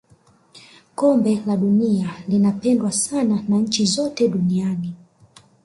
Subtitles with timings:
[0.95, 4.93] kombe la dunia linapendwa sana na nchi zote duniani